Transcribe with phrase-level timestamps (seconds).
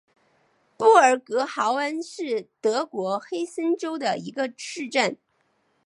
[0.77, 5.15] 布尔格豪恩是德国黑森州的一个市镇。